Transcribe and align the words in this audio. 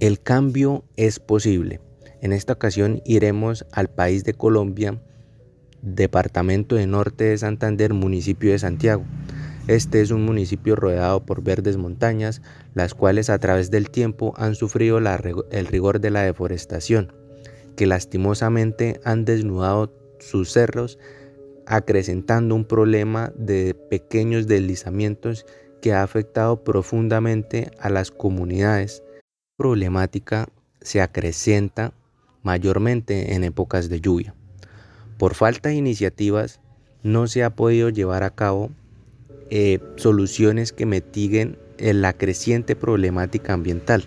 El 0.00 0.20
cambio 0.20 0.84
es 0.94 1.18
posible. 1.18 1.80
En 2.20 2.32
esta 2.32 2.52
ocasión 2.52 3.02
iremos 3.04 3.66
al 3.72 3.88
país 3.88 4.22
de 4.22 4.32
Colombia, 4.32 5.02
departamento 5.82 6.76
de 6.76 6.86
Norte 6.86 7.24
de 7.24 7.38
Santander, 7.38 7.94
municipio 7.94 8.52
de 8.52 8.60
Santiago. 8.60 9.02
Este 9.66 10.00
es 10.00 10.12
un 10.12 10.24
municipio 10.24 10.76
rodeado 10.76 11.26
por 11.26 11.42
verdes 11.42 11.78
montañas, 11.78 12.42
las 12.74 12.94
cuales 12.94 13.28
a 13.28 13.40
través 13.40 13.72
del 13.72 13.90
tiempo 13.90 14.34
han 14.36 14.54
sufrido 14.54 14.98
el 14.98 15.66
rigor 15.66 16.00
de 16.00 16.10
la 16.10 16.22
deforestación, 16.22 17.12
que 17.74 17.86
lastimosamente 17.86 19.00
han 19.02 19.24
desnudado 19.24 19.92
sus 20.20 20.52
cerros, 20.52 21.00
acrecentando 21.66 22.54
un 22.54 22.64
problema 22.64 23.32
de 23.34 23.74
pequeños 23.74 24.46
deslizamientos 24.46 25.44
que 25.82 25.92
ha 25.92 26.04
afectado 26.04 26.62
profundamente 26.62 27.72
a 27.80 27.90
las 27.90 28.12
comunidades. 28.12 29.02
Problemática 29.58 30.48
se 30.80 31.00
acrecenta 31.00 31.92
mayormente 32.44 33.34
en 33.34 33.42
épocas 33.42 33.88
de 33.88 34.00
lluvia. 34.00 34.32
Por 35.18 35.34
falta 35.34 35.70
de 35.70 35.74
iniciativas, 35.74 36.60
no 37.02 37.26
se 37.26 37.42
ha 37.42 37.50
podido 37.50 37.88
llevar 37.88 38.22
a 38.22 38.30
cabo 38.30 38.70
eh, 39.50 39.80
soluciones 39.96 40.72
que 40.72 40.86
mitiguen 40.86 41.58
eh, 41.78 41.92
la 41.92 42.12
creciente 42.12 42.76
problemática 42.76 43.52
ambiental. 43.52 44.04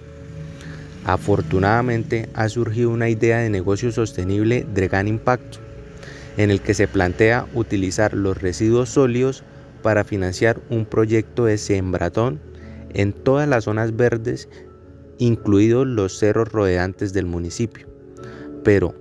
Afortunadamente 1.04 2.30
ha 2.34 2.48
surgido 2.48 2.90
una 2.90 3.09
idea 3.09 3.40
de 3.40 3.50
negocio 3.50 3.92
sostenible 3.92 4.66
de 4.73 4.88
gran 4.88 5.09
impacto, 5.09 5.58
en 6.38 6.50
el 6.50 6.62
que 6.62 6.73
se 6.73 6.88
plantea 6.88 7.45
utilizar 7.54 8.14
los 8.14 8.42
residuos 8.42 8.88
sólidos 8.88 9.44
para 9.84 10.06
financiar 10.06 10.62
un 10.70 10.86
proyecto 10.86 11.44
de 11.44 11.58
sembratón 11.58 12.40
en 12.94 13.12
todas 13.12 13.50
las 13.50 13.66
zonas 13.66 13.98
verdes, 13.98 14.48
incluidos 15.18 15.88
los 15.88 16.18
cerros 16.18 16.52
rodeantes 16.52 17.14
del 17.14 17.26
municipio. 17.26 17.88
Pero, 18.64 18.96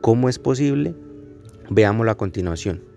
¿cómo 0.00 0.28
es 0.28 0.38
posible? 0.38 0.94
Veámoslo 1.70 2.10
a 2.10 2.16
continuación 2.16 2.92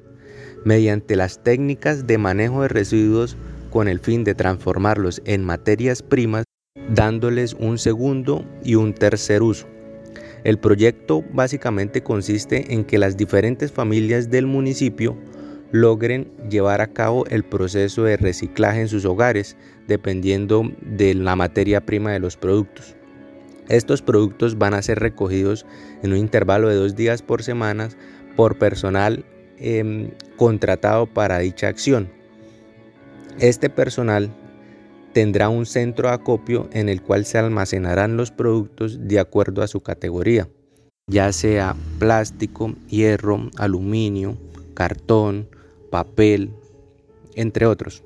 mediante 0.66 1.16
las 1.16 1.42
técnicas 1.44 2.08
de 2.08 2.17
manejo 2.17 2.64
de 2.64 2.67
residuos 2.67 3.38
con 3.70 3.88
el 3.88 4.00
fin 4.00 4.25
de 4.25 4.36
transformarlos 4.36 5.22
en 5.25 5.44
materias 5.44 6.02
primas, 6.02 6.44
dándoles 6.89 7.53
un 7.53 7.78
segundo 7.78 8.44
y 8.64 8.75
un 8.75 8.94
tercer 8.94 9.44
uso. 9.44 9.67
El 10.44 10.59
proyecto 10.59 11.23
básicamente 11.34 12.03
consiste 12.03 12.73
en 12.73 12.84
que 12.84 12.97
las 12.97 13.16
diferentes 13.16 13.72
familias 13.72 14.30
del 14.30 14.47
municipio 14.47 15.16
logren 15.71 16.31
llevar 16.49 16.81
a 16.81 16.88
cabo 16.88 17.25
el 17.27 17.44
proceso 17.44 18.03
de 18.03 18.17
reciclaje 18.17 18.81
en 18.81 18.88
sus 18.88 19.05
hogares, 19.05 19.58
dependiendo 19.88 20.63
de 20.81 21.13
la 21.13 21.35
materia 21.35 21.85
prima 21.85 22.11
de 22.11 22.19
los 22.19 22.38
productos. 22.38 22.95
Estos 23.67 24.02
productos 24.02 24.57
van 24.57 24.73
a 24.73 24.81
ser 24.81 24.99
recogidos 24.99 25.66
en 26.03 26.11
un 26.11 26.17
intervalo 26.17 26.69
de 26.69 26.75
dos 26.75 26.95
días 26.95 27.22
por 27.22 27.44
semana 27.44 27.89
por 28.35 28.57
personal 28.57 29.25
Em, 29.57 30.11
contratado 30.35 31.05
para 31.05 31.39
dicha 31.39 31.69
acción. 31.69 32.09
Este 33.39 33.69
personal 33.69 34.29
tendrá 35.13 35.47
un 35.47 35.66
centro 35.66 36.09
de 36.09 36.16
acopio 36.16 36.69
en 36.73 36.89
el 36.89 37.02
cual 37.02 37.25
se 37.25 37.38
almacenarán 37.38 38.17
los 38.17 38.31
productos 38.31 39.07
de 39.07 39.19
acuerdo 39.19 39.61
a 39.61 39.67
su 39.67 39.79
categoría, 39.79 40.50
ya 41.07 41.31
sea 41.31 41.73
plástico, 42.00 42.75
hierro, 42.89 43.50
aluminio, 43.57 44.38
cartón, 44.73 45.47
papel, 45.95 46.51
entre 47.35 47.65
otros. 47.65 48.03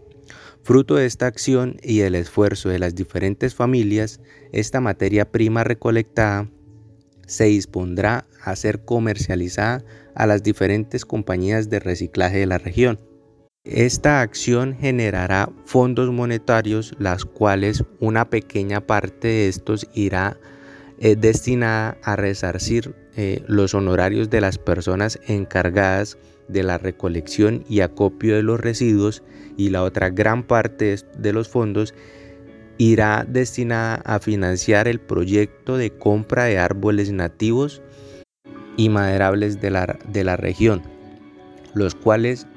Fruto 0.62 0.94
de 0.94 1.08
esta 1.08 1.26
acción 1.26 1.78
y 1.82 1.98
del 1.98 2.14
esfuerzo 2.14 2.70
de 2.70 2.78
las 2.78 2.94
diferentes 2.94 3.56
familias, 3.56 4.22
esta 4.52 4.80
materia 4.80 5.32
prima 5.32 5.64
recolectada 5.64 6.48
se 7.26 7.46
dispondrá 7.46 8.28
a 8.44 8.56
ser 8.56 8.86
comercializada 8.86 9.84
a 10.14 10.28
las 10.28 10.44
diferentes 10.44 11.04
compañías 11.04 11.72
de 11.72 11.80
reciclaje 11.80 12.38
de 12.38 12.46
la 12.46 12.60
región. 12.60 13.00
Esta 13.64 14.22
acción 14.22 14.78
generará 14.80 15.50
fondos 15.66 16.12
monetarios, 16.12 16.94
las 17.00 17.26
cuales 17.26 17.84
una 18.00 18.30
pequeña 18.30 18.82
parte 18.86 19.28
de 19.30 19.48
estos 19.48 19.88
irá 19.96 20.38
eh, 21.00 21.16
destinada 21.16 21.98
a 22.04 22.16
resarcir 22.16 22.94
eh, 23.18 23.44
los 23.48 23.74
honorarios 23.74 24.30
de 24.30 24.42
las 24.42 24.60
personas 24.60 25.20
encargadas 25.28 26.20
de 26.50 26.64
la 26.64 26.78
recolección 26.78 27.64
y 27.70 27.80
acopio 27.80 28.36
de 28.36 28.44
los 28.44 28.60
residuos 28.60 29.24
y 29.56 29.70
la 29.70 29.84
otra 29.84 30.10
gran 30.10 30.44
parte 30.44 30.96
de 31.18 31.34
los 31.34 31.48
fondos 31.48 31.94
irá 32.78 33.26
destinada 33.28 33.96
a 34.06 34.20
financiar 34.20 34.88
el 34.88 35.00
proyecto 35.00 35.78
de 35.78 35.92
compra 35.92 36.46
de 36.46 36.58
árboles 36.58 37.12
nativos 37.12 37.82
y 38.78 38.90
maderables 38.90 39.60
de 39.60 39.70
la, 39.70 40.00
de 40.08 40.24
la 40.24 40.38
región, 40.38 40.82
los 41.74 41.94
cuales 41.94 42.48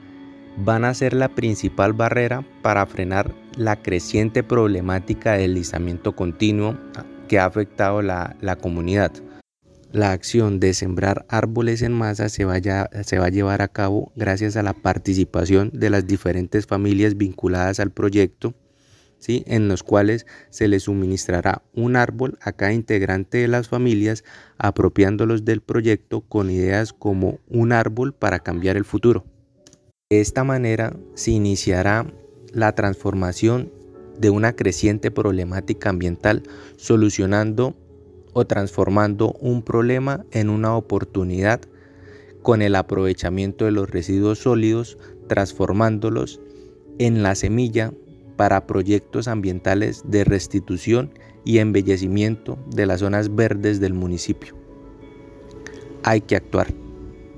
van 0.57 0.85
a 0.85 0.95
ser 0.95 1.13
la 1.13 1.29
principal 1.29 1.93
barrera 1.93 2.45
para 2.63 2.87
frenar 2.87 3.33
la 3.57 3.83
creciente 3.83 4.43
problemática 4.43 5.33
del 5.33 5.55
deslizamiento 5.55 6.15
continuo 6.15 6.77
que 7.29 7.39
ha 7.39 7.47
afectado 7.47 8.03
la, 8.03 8.37
la 8.41 8.57
comunidad. 8.57 9.13
La 9.93 10.13
acción 10.13 10.59
de 10.59 10.75
sembrar 10.75 11.27
árboles 11.29 11.83
en 11.83 11.93
masa 11.93 12.29
se, 12.29 12.45
va 12.45 12.55
a 12.55 13.29
llevar 13.29 13.63
a 13.63 13.69
cabo 13.69 14.11
gracias 14.17 14.57
a 14.57 14.63
la 14.63 14.73
participación 14.73 15.71
de 15.75 15.91
las 15.91 16.07
diferentes 16.07 16.67
familias 16.67 17.17
vinculadas 17.17 17.79
al 17.79 17.91
proyecto 17.91 18.55
en 19.29 19.69
los 19.69 19.83
cuales 19.83 20.27
se 20.51 20.69
le 20.69 20.81
suministrará 20.81 21.63
un 21.75 21.97
árbol 21.97 22.39
a 22.41 22.53
cada 22.53 22.73
integrante 22.73 23.39
de 23.39 23.49
las 23.49 23.69
familias 23.69 24.25
apropiándolos 24.59 25.45
del 25.45 25.61
proyecto 25.61 26.23
con 26.23 26.51
ideas 26.51 26.93
como 26.93 27.39
un 27.49 27.73
árbol 27.73 28.15
para 28.15 28.41
cambiar 28.41 28.77
el 28.77 28.85
futuro. 28.85 29.25
De 30.11 30.21
esta 30.21 30.45
manera 30.45 30.97
se 31.15 31.31
iniciará 31.31 32.07
la 32.53 32.75
transformación 32.75 33.73
de 34.19 34.31
una 34.31 34.55
creciente 34.55 35.11
problemática 35.11 35.91
ambiental, 35.91 36.43
solucionando 36.77 37.77
o 38.33 38.47
transformando 38.47 39.33
un 39.41 39.63
problema 39.63 40.25
en 40.31 40.51
una 40.51 40.77
oportunidad 40.77 41.61
con 42.43 42.63
el 42.63 42.75
aprovechamiento 42.75 43.65
de 43.65 43.71
los 43.71 43.91
residuos 43.91 44.41
sólidos, 44.41 44.99
transformándolos 45.29 46.41
en 46.99 47.23
la 47.23 47.35
semilla 47.35 47.93
para 48.37 48.67
proyectos 48.67 49.29
ambientales 49.29 50.03
de 50.07 50.25
restitución 50.25 51.13
y 51.45 51.59
embellecimiento 51.59 52.59
de 52.75 52.87
las 52.87 53.01
zonas 53.01 53.35
verdes 53.35 53.81
del 53.81 53.95
municipio. 53.95 54.57
Hay 56.03 56.21
que 56.21 56.37
actuar. 56.37 56.82